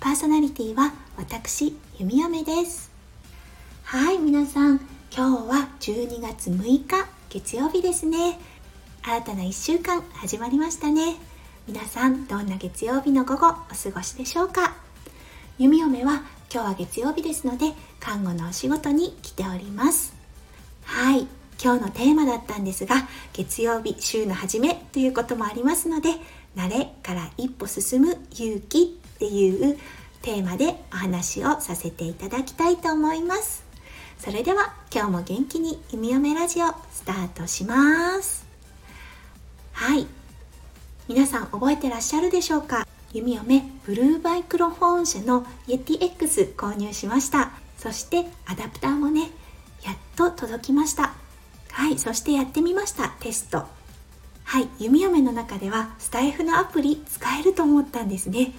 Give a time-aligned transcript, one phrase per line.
[0.00, 2.90] パーソナリティは私弓嫁です。
[3.82, 4.80] はい皆さん
[5.14, 8.38] 今日は12月6日月曜日ですね。
[9.02, 11.16] 新たな1週間始まりましたね。
[11.66, 14.76] 皆さんどんな月曜日の午後お過ごしでしょうか？
[15.58, 16.22] 弓嫁は
[16.52, 20.14] 今日は月曜日ですので看護のお仕事に来ております。
[20.84, 21.26] はい
[21.62, 26.10] 今日のテーマだったんですが月曜日週の初めということもありますので
[26.54, 29.76] 慣れから一歩進む勇気っていう
[30.22, 33.64] テーマでお話をさせていただきたいと思います。
[34.18, 38.46] それでは今日も元気に「弓嫁ラジオ」スタートします。
[39.72, 40.06] はい。
[41.08, 42.86] 皆さん覚えてらっしゃるでしょうか？
[43.12, 47.50] 弓嫁ブルーバイクロフォン社のイエティ X 購入しました。
[47.76, 49.30] そしてアダプターもね
[49.82, 51.14] やっと届きました。
[51.72, 51.98] はい。
[51.98, 53.08] そしてやってみました。
[53.20, 53.64] テスト。
[54.44, 54.68] はい。
[54.78, 58.52] 弓嫁の中ではスタイフのアプリ使えると思ったんですね。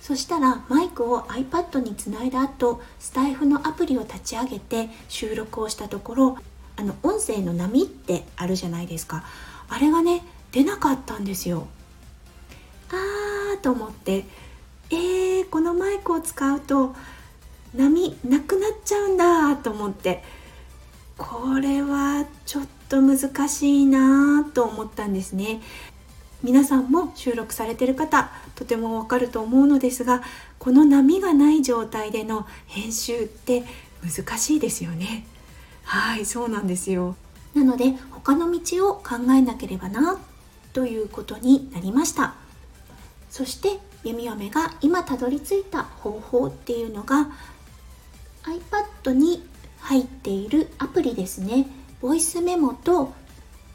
[0.00, 6.38] そしたらマイクを iPad につないだ後スタイフのアプリを立ち上げて収録をしたところ
[6.76, 9.24] あの音声の波ってあるじゃないですか。
[9.68, 11.66] あれがね出なかったんですよ。
[12.90, 14.24] あーと思って
[14.90, 16.94] えー、このマイクを使うと
[17.74, 20.22] 波なくなっちゃうんだと思って
[21.18, 25.60] これはちょっと難しいなと思ったんですね。
[26.42, 30.20] 皆さんも収録されてる方とてもわかると思うのですが
[30.58, 33.62] この波がない状態での編集って
[34.02, 35.24] 難しいですよね。
[35.84, 37.14] はいそうなんですよ。
[37.54, 40.18] なので他の道を考えなければな
[40.72, 42.34] ということになりました。
[43.30, 47.28] そして弓嫁が今たどり着いた方法っていうのが
[48.42, 49.46] iPad に
[49.78, 51.68] 入っているアプリですね。
[52.00, 53.12] ボイスメモと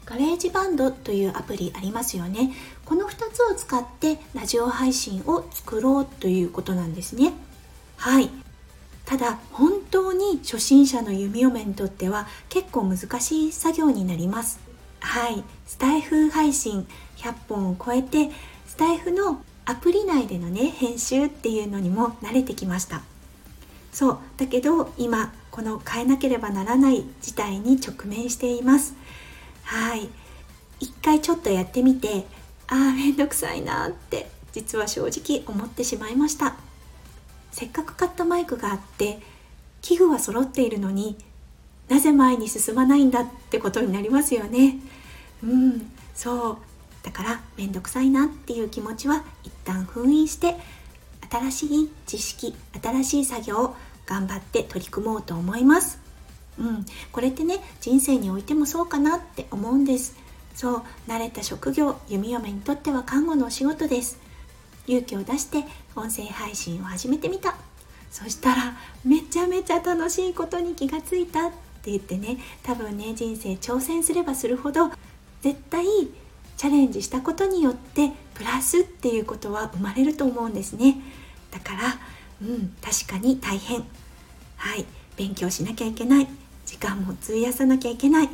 [0.06, 2.52] ガレージバンドというアプリありますよね。
[2.84, 7.32] この2つを使ってラジオ配信を作ろうということなんですね。
[7.96, 8.28] はい。
[9.06, 14.60] ただ本当に初心者の弓嫁にとっては結構難しい作業になります。
[15.00, 15.42] はい。
[15.66, 18.30] スタイフ配信100本を超えて
[18.66, 23.02] スタイフのアプリ内でのね編集っていうのにも慣れてきました。
[23.92, 24.18] そう。
[24.36, 28.94] だけど今この変えなければならない事態に直面しています。
[29.64, 30.08] はい。
[30.80, 32.26] 一回ちょっとやってみて
[32.66, 36.56] ああめんどくさいなって実は正直思ってしまいました。
[37.52, 39.20] せっかく買ったマイクがあって
[39.80, 41.16] 器具は揃っているのに
[41.88, 44.78] なぜ前に進まないんだってことになりますよね。
[45.42, 46.58] うんそう。
[47.02, 50.56] だからめんどくさいなっていう気持ちは一旦封印して
[51.30, 53.76] 新しい知識新しい作業を
[54.06, 56.03] 頑張って取り組もうと思います。
[56.58, 60.16] うん、これってね人生においてもそうかなって思うんです。
[60.54, 64.18] そう慣れた職業弓嫁にとっては看護のお仕事です。
[64.86, 65.64] 勇気を出して
[65.96, 67.56] 音声配信を始めてみた。
[68.10, 71.50] そしたらめちゃめちゃ楽しいことに気がついたっ
[71.82, 74.90] て言ってね多分ね人生挑戦すればするほど
[75.42, 75.84] 絶対
[76.56, 80.96] チャレンジしたことによってプラスっていうことは生まれると思うんですね。
[81.50, 81.98] だから
[82.42, 83.84] うん確かに大変。
[84.56, 84.84] はい。
[85.16, 86.28] 勉強しなきゃいけない。
[86.64, 88.28] 時間も費やさなきゃいけない。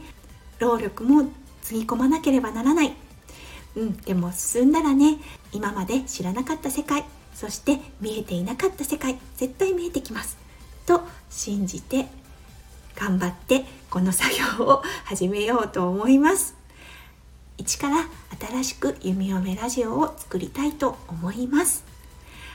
[0.59, 1.31] 労力も
[1.63, 2.93] つぎ込まなければならない。
[3.77, 5.19] うんでも進んだらね
[5.53, 7.05] 今まで知らなかった世界
[7.35, 10.37] そして見えていなかった世界絶対見えてきます。
[10.87, 12.07] と信じて
[12.97, 16.55] 頑張ってこの作業を始めようと思います。
[17.57, 18.07] 一から
[18.51, 21.85] 新しく弓嫁ラジオを作りたいと思います。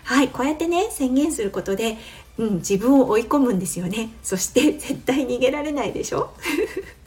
[0.06, 1.98] はいこうやってね宣言することで
[2.38, 4.10] うん、自分を追い込むんですよね。
[4.22, 6.32] そして 絶対逃げられないでしょ、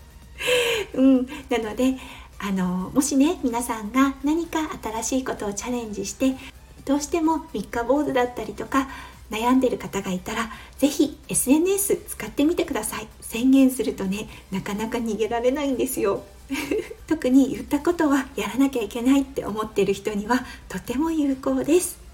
[0.95, 1.97] うん、なので
[2.39, 6.37] あのもしね皆さんが何か新しいことをチャレンジして
[6.85, 8.89] どうしても三日坊主だったりとか
[9.31, 13.07] 悩んでる方がいたら是非 SNS 使ってみてください。
[13.21, 16.25] 宣言するとねなかなか逃げられないんですよ。
[17.07, 22.08] 特に言ったことはやらなきゃいけないって思ってる人にはとても有効です。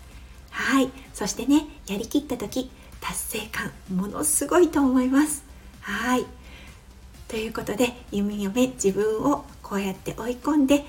[0.54, 0.90] はい。
[1.12, 2.70] そしてねやりきった時
[3.00, 5.44] 達成感ものすごいと思います。
[5.80, 6.24] はい。
[7.28, 10.84] ということで弓嫁自分をこうやって追い込んで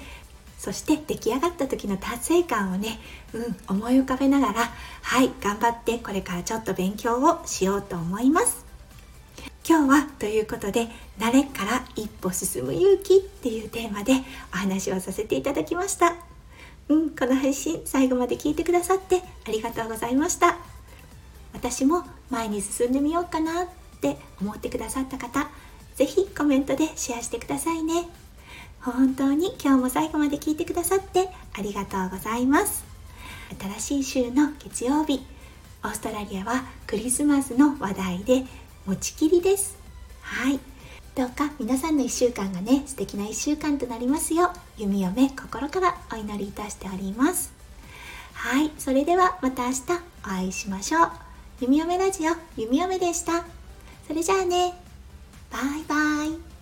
[0.60, 3.00] そして出来上がった時の達成感をね、
[3.34, 4.72] うん、思い浮かべながら
[5.02, 8.66] はい頑張ってこれからちょっと勉強をしようと思います。
[9.68, 14.14] 今日はということで慣れから一歩進む勇気っていうテーマで
[14.54, 16.35] お話をさせていただきました。
[16.90, 20.58] うんこの配信最後まで聞いてくださってありがとうございました。
[21.54, 23.68] 私も前に進んでみようかなっ
[24.02, 25.50] て思ってくださった方
[25.96, 28.08] 是非コメントでシェアしてくださいね。
[28.82, 32.84] 本当に今日も最後まで聞いてくださってありがとうございます。
[33.80, 35.26] 新しい週の月曜日
[35.84, 38.44] オーストラリアはクリスマスの話題で
[38.86, 39.78] 持ちきりです。
[40.22, 40.60] はい。
[41.16, 44.48] どうか皆さんの1週間がね素敵な1週間となりますよ。
[44.48, 47.54] う弓嫁心からお祈りいたしております。
[48.34, 49.82] はいそれではまた明日
[50.24, 51.12] お会いしましょう。
[51.62, 53.46] 弓嫁ラジオ弓嫁でした。
[54.06, 54.74] それじゃあね。
[55.50, 56.55] バイバイ。